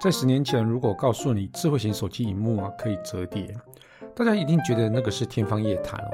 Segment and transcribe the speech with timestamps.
[0.00, 3.52] 在十年前，如果告诉你智慧型手机荧幕啊可以折叠，
[4.14, 6.10] 大家一定觉得那个是天方夜谭哦。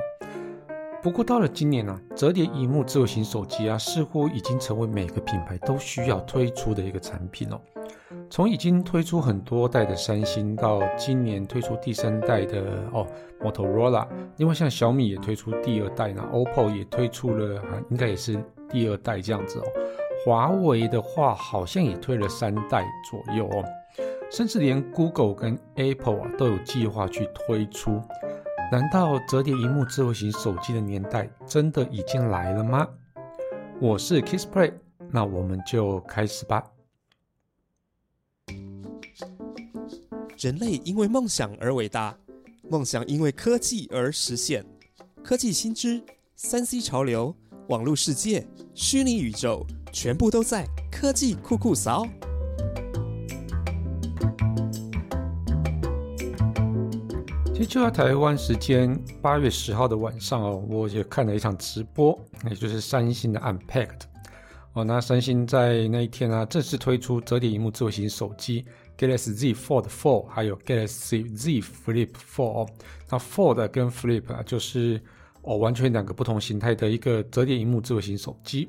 [1.02, 7.60] 不过到了今年呢，折叠荧幕智慧型手机啊，似乎已经成为每个品牌都需要推出的一个产品哦。
[8.30, 13.06] 从已经推出很多代的三星，到今年推出第三代的哦
[13.42, 19.64] ，Motorola，另外像小米也推出第二代那，OPPO 也推出了，应该也是第二代这样子哦。
[20.24, 23.62] 华为的话，好像也推了三代左右哦，
[24.30, 28.00] 甚至连 Google 跟 Apple 啊都有计划去推出。
[28.72, 32.88] 难道折叠荧幕智慧型手机的年代真的已经来了吗？
[33.78, 34.72] 我是 Kissplay，
[35.10, 36.64] 那我们就开始吧。
[40.38, 42.16] 人类因为梦想而伟大，
[42.70, 44.64] 梦想因为科技而实现。
[45.22, 46.02] 科技新知、
[46.34, 47.34] 三 C 潮流、
[47.68, 49.66] 网络世界、虚拟宇宙。
[49.94, 52.04] 全部都在科技酷酷扫。
[57.52, 62.18] 其实就在台湾时间八月十号的晚上哦，我也看了一场直播，
[62.50, 64.00] 也就是三星的 Unpacked
[64.72, 64.82] 哦。
[64.82, 68.64] 那三星在那一天呢，正式推出折叠荧幕智慧型手机
[68.98, 72.68] Galaxy Z Fold 4，还有 Galaxy Z Flip 4哦。
[73.08, 75.00] 那 Fold 跟 Flip 啊，就是
[75.44, 78.68] 哦完全两个不同形态的一个折叠荧幕智慧型手机。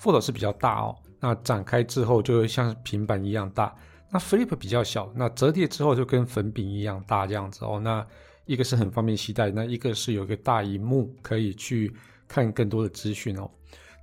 [0.00, 3.74] Fold 是比较大哦，那展开之后就会像平板一样大。
[4.10, 7.80] 那 Flip 比较小，那折叠之后就跟粉饼一样大这样子哦。
[7.82, 8.06] 那
[8.44, 11.92] 一个是很方便携带，那一个是有一个大荧幕可以去
[12.28, 13.50] 看更多的资讯哦。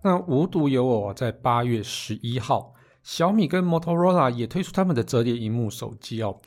[0.03, 6.37] 那无独有偶，在八月十一号，小米跟 Motorola 也推出他们的折叠荧幕手机哦。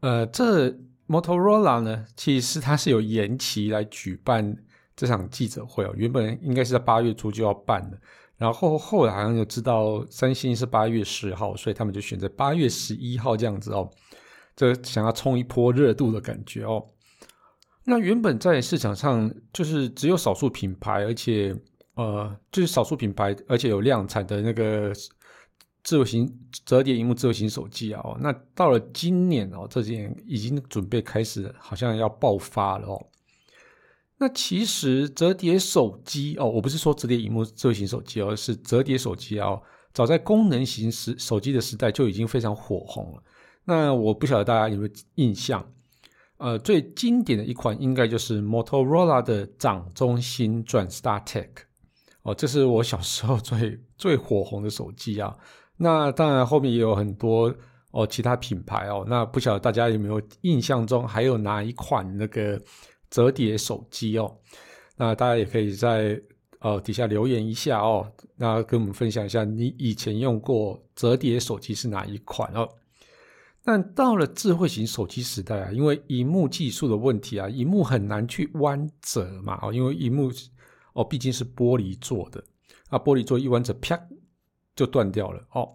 [0.00, 0.70] 呃，这
[1.06, 4.56] Motorola 呢，其实它是有延期来举办
[4.96, 7.98] 这场记者会哦，原本应该是在八月初就要办的。
[8.36, 13.88] 然后后来好像就知道三星是八月十号，所以他们就选择八月十一号这样子哦，
[14.56, 16.84] 这想要冲一波热度的感觉哦。
[17.84, 21.54] 那原本在市场上就是只有少数品牌，而且
[21.94, 24.92] 呃就是少数品牌，而且有量产的那个
[25.84, 26.28] 自由型
[26.64, 28.00] 折叠荧幕自由型手机啊。
[28.02, 33.06] 哦，那到了今年哦，这件已经准备开始，好像要爆发了哦。
[34.16, 39.60] 那其实折叠手机哦，我不是说折叠荧幕智慧型手机哦，是折叠手机哦。
[39.92, 43.22] 早在功能型时手机的时代就已经非常火红了。
[43.64, 45.68] 那我不晓得大家有没有印象？
[46.36, 51.48] 呃，最经典的一款应该就是 Motorola 的掌中心转 StarTech
[52.22, 55.36] 哦，这是我小时候最最火红的手机啊。
[55.76, 57.52] 那当然后面也有很多
[57.90, 59.04] 哦其他品牌哦。
[59.08, 62.62] 那不晓得大家有没有印象中还有哪一款那个？
[63.14, 64.36] 折叠手机哦，
[64.96, 66.20] 那大家也可以在
[66.58, 72.68] 呃底下留言一下哦，那跟我们分享一下你以前用过折叠手机是哪一款哦。
[73.62, 80.32] 但到了智慧型手机时代啊，因为荧幕技术的问题啊，荧幕很难去弯折嘛哦，因为荧幕
[80.94, 82.42] 哦毕竟是玻璃做的，
[82.88, 83.96] 啊玻璃做一弯折啪
[84.74, 85.70] 就断掉了哦。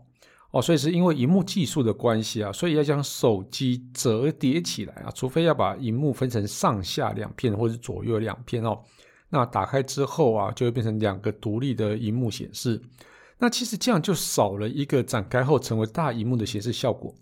[0.52, 8.82] 哦，所以是因为荧幕技术的关系啊，所以要将手机折叠起来啊，除非要把荧幕分成上下两片或者左右两片哦，
[9.30, 12.82] 那打开之后啊，就会变成两个独立的荧幕显示。
[13.38, 17.14] 那其实这样就少了一个展开后成为大荧幕的显示效果。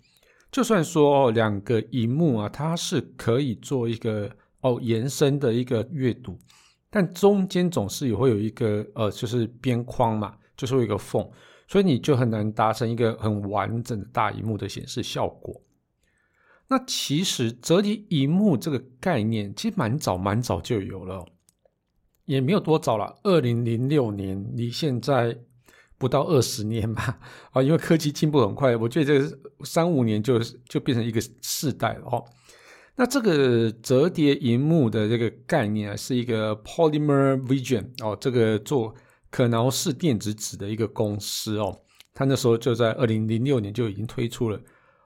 [0.50, 4.30] 就算说哦，两个荧幕啊，它是可以做一个
[4.62, 6.38] 哦延伸的一个阅读，
[6.88, 11.22] 但中间总是也会有一个呃，就是边框嘛，就是有一个缝。
[11.68, 15.62] 所以你就很难达成一个很完整的大荧幕的显示效果。
[16.66, 21.26] 那其实折叠荧幕这个概念其实蛮早蛮早就有了，
[22.24, 23.18] 也没有多早了。
[23.22, 25.38] 二零零六年，离现在
[25.98, 27.20] 不到二十年吧？
[27.52, 32.24] 啊，因为科技进步很快，我觉得这三五年就就变成一个世代了哦。
[32.96, 38.94] 那这个折叠荧幕的这个概念啊，是一个 Polymer Vision 哦，这个做。
[39.30, 41.78] 可挠式电子纸的一个公司哦，
[42.14, 44.60] 它那时候就在二零零六年就已经推出了。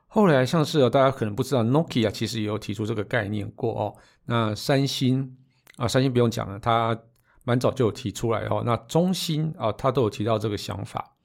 [0.06, 3.96] 后来像是大家可能不知道，Nokia 其实也有提出这个概念过哦。
[4.26, 5.36] 那三星
[5.76, 6.96] 啊，三星不用讲了，它
[7.44, 8.62] 蛮早就有提出来哦。
[8.64, 11.16] 那中兴啊，它都有提到这个想法。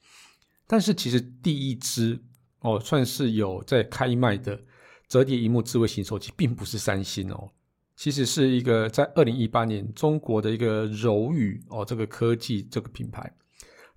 [0.65, 2.17] 但是其实第一支
[2.61, 4.59] 哦，算是有在开卖的
[5.07, 7.49] 折叠荧幕智慧型手机，并不是三星哦。
[7.97, 13.29] 其实是一个在二零一八年中国的一个柔宇哦，这个科技这个品牌，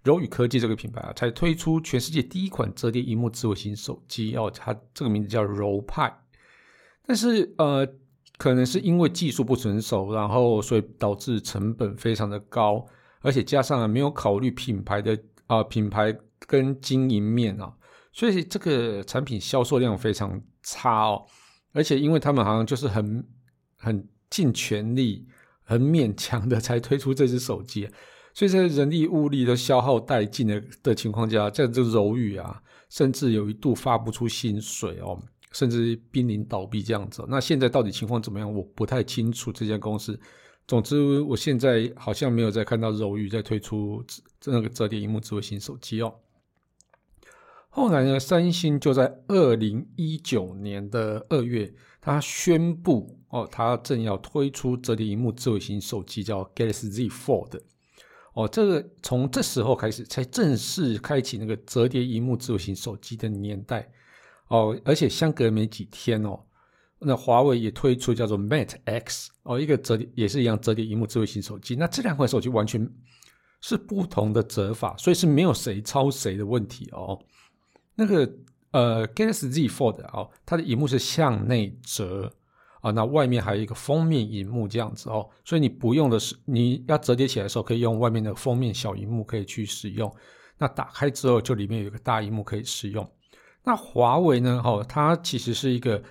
[0.03, 6.11] 柔宇科技这个品牌啊，才推出全世界第一款折叠荧幕智慧型手机哦，它这个名字叫柔派。
[7.07, 7.87] 但是呃，
[8.39, 12.87] 可能是因为技术不成熟，然后所以导致成本非常的高，
[13.21, 17.71] 而且加上没有考虑品牌的啊品牌跟经营面啊，
[18.15, 21.27] 所以这个产品销售量非常差哦。
[21.73, 23.23] 而且因为他们好像就是很
[23.81, 25.27] 很尽全力、
[25.65, 27.89] 很勉强的才推出这只手机，
[28.33, 35.21] 所以在人力物力都消耗殆尽的的情况下，在这柔宇啊，甚至有一度发不出薪水哦。
[35.53, 38.55] 甚至濒临倒闭这样子，那现在到底情况怎么样？
[38.55, 40.17] 我不太清楚这家公司。
[40.69, 44.01] 总之，我现在好像没有再看到柔宇在推出
[44.45, 46.15] 那个折叠荧幕智慧型手机哦。
[47.73, 57.61] 后来呢，三星就在二零一九年的二月，他宣布哦，他正要推出折叠荧幕智慧型手机，叫 Galaxy Z Fold。
[58.35, 63.89] 哦，这个从这时候开始，才正式开启那个折叠荧幕智慧型手机的年代。
[64.49, 66.41] 哦，而且相隔没几天哦，
[66.99, 71.77] 那华为也推出叫做 Mate X 哦，一个折叠也是一样折叠荧幕智慧型手机。
[71.77, 72.85] 那这两款手机完全
[73.61, 77.17] 是不同的折法，所以是没有谁抄谁的问题哦。
[78.01, 78.33] 那个
[78.71, 82.33] 呃 Galaxy Z Fold 哦，它的荧幕是向内折
[82.81, 90.11] 啊，那外面还有一个封面荧幕这样子哦，所以你不用的是你要折叠起来的时候，可以用外面的封面小荧幕可以去使用。
[90.57, 93.07] 那打开之后，就里面有一个大荧幕可以使用。
[93.63, 94.63] 那华为呢？
[94.65, 96.03] 哦，它其实是一个，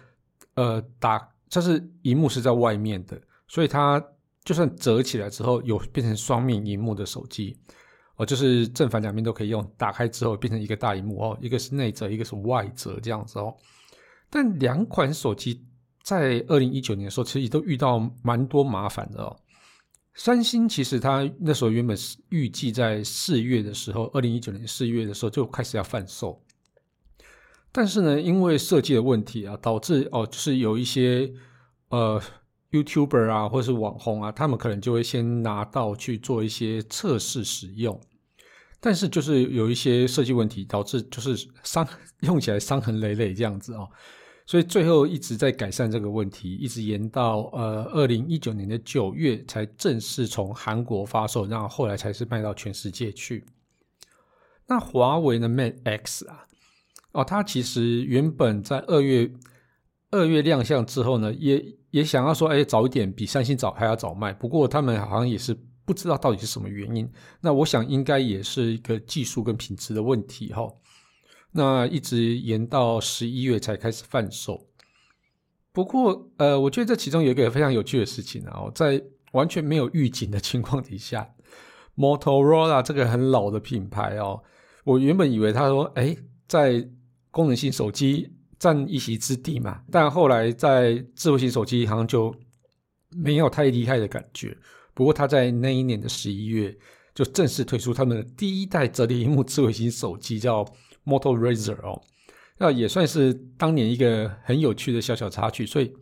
[0.53, 4.00] 呃，打，它是荧幕是在外面的，所以它
[4.44, 7.57] 就算折起来之后，有变成双面荧幕的手机，
[8.19, 9.66] 哦，就是正反两面都可以用。
[9.77, 13.56] 打开之后变成一个大荧幕哦，一个是内折，一个是外折这样子哦。
[14.30, 15.66] 但两款手机
[16.04, 19.33] 在二零一九年的时候，其实都遇到蛮多麻烦的哦。
[20.16, 26.44] 三星其实它那时候原本是预计在四月的时候，二零一九年四月的时候就开始要贩售。
[27.71, 31.31] 但是呢，因为设计的问题啊，导致哦，就是有一些
[31.88, 32.21] 呃
[32.71, 37.98] YouTuber 啊，或者是网红啊，他们可能就会先拿到去做一些测试使用，
[38.81, 41.88] 但是就是有一些设计问题，导致就是伤
[42.22, 43.88] 用起来伤痕累累这样子哦，
[44.46, 53.46] 所以最后一直在改善这个问题，一直延到呃二零一九年的九月才正式从韩国发售，然后后来才是卖到全世界去。
[54.68, 56.46] 那华为的 Mate X 啊。
[57.12, 59.31] 哦，它其实原本在二月
[60.12, 61.60] 二月亮相之后呢，也
[61.90, 64.31] 也想要说，哎，早一点比三星早还要早卖。
[64.31, 65.58] 不过他们好像也是
[65.89, 67.12] 不知道到底是什么原因。
[67.41, 70.71] 那我想应该也是一个技术跟品质的问题哈。
[71.51, 74.68] 那一直延到十一月才开始贩售。
[75.71, 81.27] 不过，呃，我觉得这其中有一个非常有趣的事情啊，在完全没有预警的情况底下
[81.97, 84.44] ，Motorola 这个很老的品牌哦，
[84.83, 86.15] 我原本以为他说，哎，
[86.47, 86.88] 在
[87.31, 92.31] 功能性手机占一席之地嘛，但后来在智慧型手机好像就
[93.09, 94.56] 没有太厉害的感觉。
[95.00, 96.78] 不过他在那一年的十一月
[97.16, 100.66] 就正式推出他们的第一代折叠屏幕智慧型手机，叫
[101.06, 102.01] Moto Razr 哦，
[102.57, 105.66] 那也算是当年一个很有趣的小小插曲。
[105.66, 105.94] 所以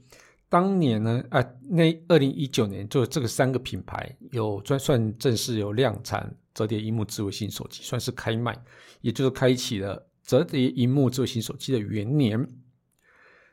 [0.50, 8.60] 当年呢，啊，那二零一九年就这个三个品牌有专算正式有量产折叠屏幕智慧型手机，算是开卖，
[9.02, 10.10] 也就是开启了。
[10.24, 12.44] 折叠荧幕智慧型手机的元年，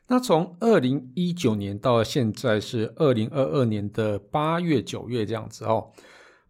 [0.07, 5.91] 那从二零一九年到现在是二零二二年的八月、九月这样子哦。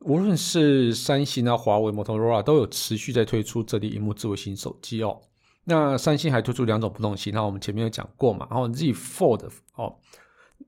[0.02, 5.20] 无论是三星啊、华为、摩托罗拉都有持续在推出折叠荧幕智慧型手机哦。
[5.64, 8.46] 那三星还推出两种不同型，那我们前面有讲过嘛。
[8.52, 9.96] 然后 Z Fold 哦，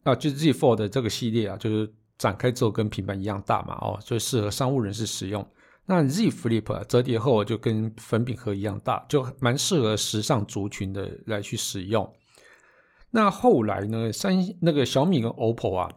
[0.03, 5.46] 啊，就 Z Fold 这个系列啊，就是展开之后跟平板一样大嘛哦，所以适合商务人士使用。
[5.86, 12.12] 那 Z Flip 折叠后就跟粉饼盒一样大，就蛮适合时尚族群的来去使用。
[13.12, 15.90] 那后来呢，三那个小米跟 OPPO 啊，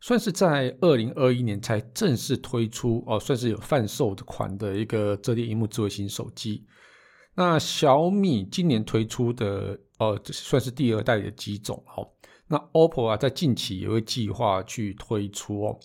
[0.00, 6.64] 算是在二零二一年才正式推出哦，算是有贩售的款的一个折叠荧幕智慧型手机。
[7.34, 12.08] 那小米今年推出的哦，算是第二代的机种哦。
[12.48, 15.78] 那 OPPO 啊，在近期也会计划去推出哦。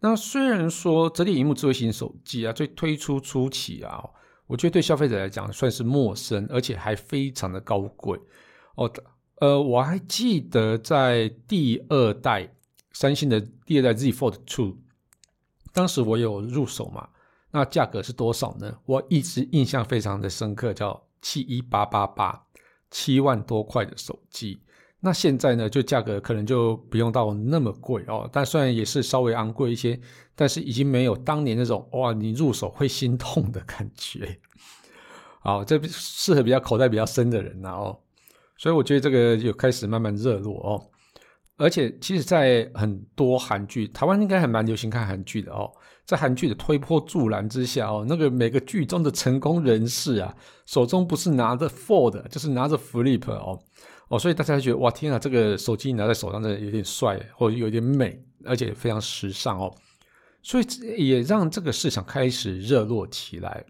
[0.00, 4.02] 那虽然说折叠屏幕智慧型手机啊，最推出初期啊，
[4.46, 8.18] 我觉得对消费者来讲算是陌生，而且还非常的高贵
[8.74, 8.92] 哦。
[9.40, 12.52] 呃，我还记得在第二代
[12.92, 14.76] 三星的第二代 Z Fold Two，
[15.72, 17.08] 当时我有入手嘛，
[17.52, 18.78] 那价格是多少呢？
[18.84, 22.46] 我一直印象非常的深刻，叫七一八八八，
[22.90, 24.60] 七万多块的手机。
[25.00, 30.00] 那现在呢，就价格可能就不用到那么贵哦，但虽然也是稍微昂贵一些，
[30.34, 34.40] 但是已经没有当年那种哇，你入手会心痛的感觉。
[35.38, 38.00] 好，这适合比较口袋比较深的人呐哦，
[38.58, 40.90] 所以我觉得这个有开始慢慢热络哦。
[41.56, 45.68] 而且其实，在很多韩剧，台湾应该还蛮流行看韩剧的哦，
[46.04, 50.32] 在韩剧的推波助澜之下哦，那个每个剧中的成功人士啊，
[50.66, 53.58] 手中不是拿着 Fold，就是拿着 Flip 哦
[54.08, 59.74] 哦，所以大家觉得哇天啊，这个手机拿在手上真的有点帅，或者有点美，而且非常时尚哦，
[60.40, 60.64] 所以
[61.08, 63.64] 也让这个市场开始热络起来。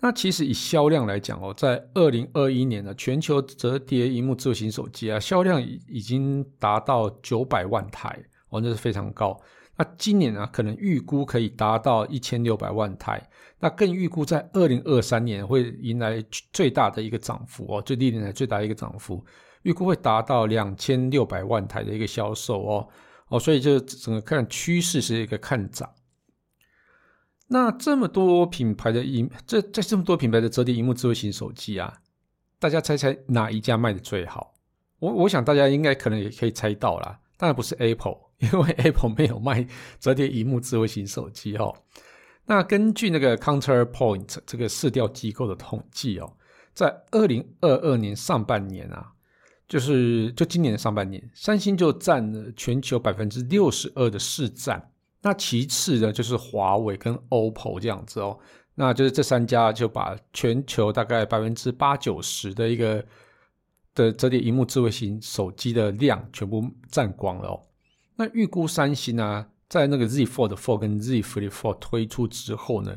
[0.00, 8.16] 那其实以销量来讲哦，在二零二一年呢，全球折叠荧幕智慧型手机啊，销量已已经达到九百万台
[8.50, 9.36] 哦，那是非常高。
[9.76, 13.20] 那今年呢，可能预估可以达到一千六百万台，
[13.58, 19.24] 那更预估在二零二三年会迎来最大的一个涨幅哦，最历年来最大的一个涨幅，
[19.62, 22.88] 预估会达到两千六百万台的一个销售哦
[23.30, 25.88] 哦，所以就整个看趋势是一个看涨。
[27.48, 32.00] 那这么多品牌的荧，这在这么多品牌的折叠荧幕智慧型手机啊，
[32.58, 34.54] 大家猜猜哪一家卖的最好？
[35.00, 38.18] 我我想大家应该可能也可以猜到啦，当然不是 Apple。
[38.38, 39.66] 因为 Apple 没有卖
[39.98, 41.74] 折叠荧幕智慧型手机哦。
[42.46, 46.36] 那根据那个 Counterpoint 这个市调机构的统计哦，
[46.72, 49.10] 在二零二二年上半年啊，
[49.66, 54.92] 就是就今年的上半年，三星就占了全球百分之六十二的市占。
[55.22, 58.38] 那其次呢，就是华为跟 OPPO 这样子哦。
[58.74, 63.04] 那就是这三家就把全球大概百分之八九十的一个
[63.92, 67.60] 的折叠荧幕智慧型手机的量全部占光了哦。
[68.14, 72.96] 那预估三星啊，在那个 Z Fold 4跟 Z Flip 4推出之后呢，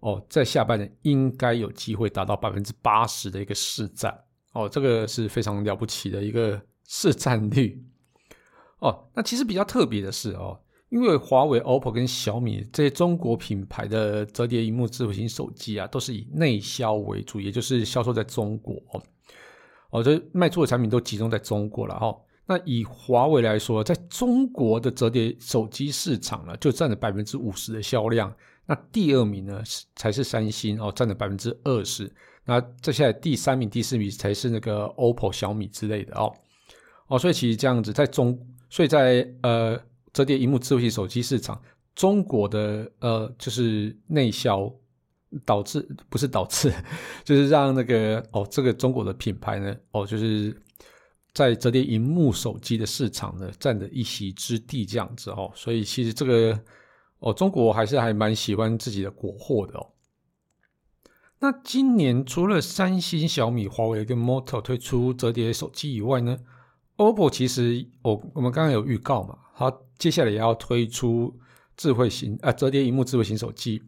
[0.00, 4.14] 哦，在下半年应该有机会达到百分之八十的一个市占，
[4.52, 7.82] 哦，这个是非常了不起的一个市占率，
[8.80, 10.60] 哦，那其实比较特别的是哦，
[10.90, 19.02] 因为华为、OPPO 跟小米这些中国品牌的折叠荧幕智慧型手机啊，都是以内销为主，也就是销售在中国，哦，
[19.90, 22.16] 哦这卖出的产品都集中在中国了，哈。
[22.46, 28.30] 那以华为来说，在中国的折叠手机市场呢，就占了百分之五十的销量。
[28.66, 29.62] 那第二名呢，
[29.96, 32.10] 才是三星哦，占了百分之二十。
[32.44, 36.30] 那接下来第三名、第四名才是那个 OPPO、小米之类的哦。
[37.08, 38.38] 哦，所以其实这样子，在中，
[38.68, 39.80] 所以在呃
[40.14, 41.60] 折叠荧幕智慧型手机市场，
[41.94, 44.72] 中国的呃就是内销
[45.44, 46.72] 导致不是导致，
[47.22, 50.58] 就是让那个哦这个中国的品牌呢，哦就是。
[51.34, 56.56] 在折叠荧幕手机的市场呢，占着一席之地，这样子哦，所以其实这个
[57.18, 59.90] 哦，中国还是还蛮喜欢自己的国货的哦。
[61.40, 66.38] 那今年除了三星、小米、华为跟 Moto 推出折叠手机以外呢
[66.98, 71.38] ，OPPO 其实我，我们刚刚有预告嘛，它接下来也要推出
[71.76, 73.82] 智慧型啊折叠荧幕智慧型手机。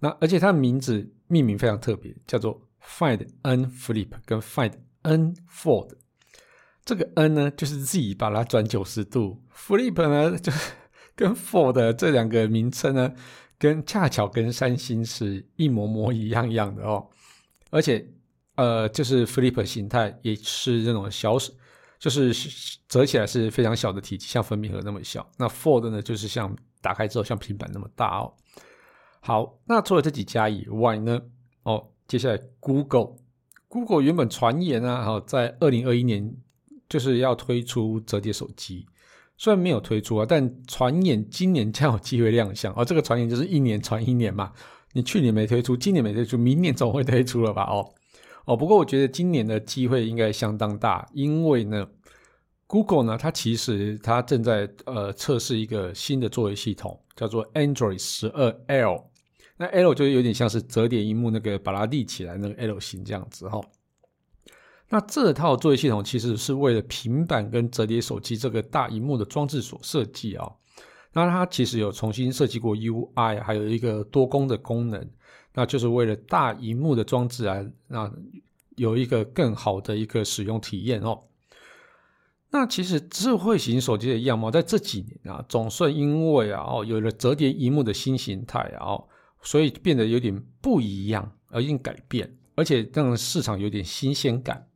[0.00, 4.72] 那而且它的名字命名非常特别，叫做 Find N Flip 跟 Find
[5.02, 5.90] N Fold。
[6.84, 10.72] 这个 N 呢，就是 Z 把它转九十度，Flip 呢，就 是
[11.14, 13.12] 跟 Fold 这两个名称呢，
[13.58, 17.10] 跟恰巧跟三星是一模模一样样的哦。
[17.70, 18.08] 而且，
[18.54, 21.36] 呃，就是 Flip 形态也是这种小，
[21.98, 22.32] 就是
[22.88, 25.28] 折起来是非常小的体积，像粉笔盒那么小。
[25.36, 28.32] 那 Fold 呢，就是像打开之后像平板那么大哦。
[29.20, 31.20] 好，那除了这几家以外呢，
[31.62, 36.36] 哦，接下来 Google，Google 原本传言啊，哈，在二零二一年。
[36.88, 38.86] 就是要推出折叠手机，
[39.36, 42.72] 虽然没有推出啊，但传言今年将有机会亮相。
[42.74, 44.50] 哦，这个传言就是一年传一年嘛。
[44.94, 47.64] 你去年没推出，今年没推出，明年总会推出了吧？
[47.64, 47.84] 哦
[48.48, 51.86] 哦，不过我觉得今年的机会应该相当大，因为呢
[52.66, 59.10] ，Google 呢，它其实它正在呃测试一个新的作业系统，叫做 Android 十二 L。
[59.58, 63.60] 那 L 就有点像是折叠荧幕那个把它立起来那个 L 型这样子哈。
[64.88, 70.50] 那这套作业系统其实是为了平板跟折叠手机这个大荧幕的装置所设计啊。
[71.12, 75.08] 那它其实有重新设计过 UI，还有一个多功的功能，
[75.54, 78.12] 那就是为了大荧幕的装置啊，那
[78.76, 81.24] 有一个更好的一个使用体验哦。
[82.50, 88.96] 那其实智慧型手机的样貌在这几年啊，总算因为啊哦有了折叠荧幕的新形态啊，
[89.42, 94.66] 所以变得有点不一样，而有点改变，而且让市场有点新鲜感。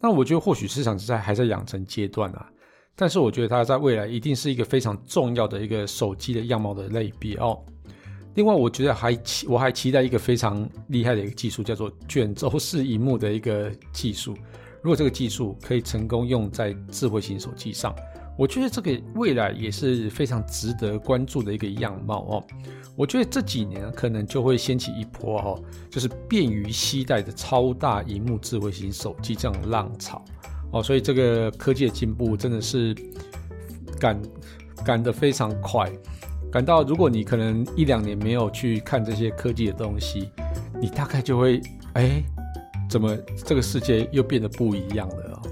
[0.00, 2.52] 那我觉得或许市场在还在养成阶段啊，
[2.96, 7.58] 但是我觉得它在未来一定是一个非常重要的一个手机的样貌的类别哦。
[8.34, 14.34] 另外，我觉得还期我还期待一个非常厉害的一个技术，叫做卷轴式荧幕的一个技术。
[14.82, 17.94] 如果这个技术可以成功用在智慧型手机上。
[18.36, 22.44] 我觉得这个未来也是非常值得关注的一个样貌哦。
[22.96, 30.20] 我觉得这几年可能就会掀起一波哦，就是便于携带的超大荧幕智慧型手机这样浪潮
[30.74, 30.82] 哦。
[30.82, 32.94] 所以这个科技的进步真的是
[33.98, 34.20] 赶
[34.84, 35.90] 赶得非常快。
[36.52, 40.30] 赶到如果你可能一两年没有去看这些科技的东西，
[40.80, 41.60] 你大概就会
[41.94, 42.22] 哎，
[42.88, 45.42] 怎么这个世界又变得不一样了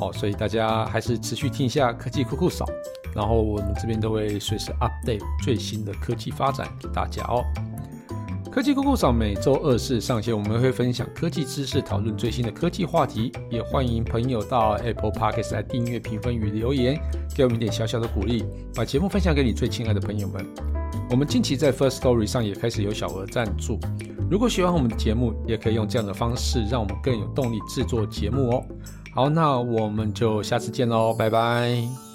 [0.00, 0.12] 哦？
[0.12, 2.66] 所以大家还是持续听一下科技酷酷扫，
[3.14, 7.42] 然后我们这边都会随时 update 最新的科技发展给大家哦。
[8.52, 13.32] 科技酷酷扫每周二四上线，我们会分享科技知识，讨论最新的科技话题。
[13.50, 17.00] 也欢迎朋友到 Apple Podcast 来订阅、评分与留言，
[17.34, 18.44] 给我们一点小小的鼓励，
[18.74, 20.46] 把节目分享给你最亲爱的朋友们。
[21.08, 23.80] 我们近期在 First Story 上也开始有小额赞助，
[24.30, 28.64] 如果喜欢我们的节目，也可以用这样的方式，让我们更有动力制作节目哦。
[29.14, 32.11] 好，那我们就下次见喽，拜拜。